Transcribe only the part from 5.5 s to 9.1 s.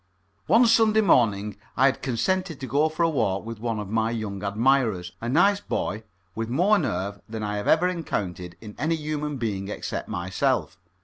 boy, with more nerve than I have ever encountered in any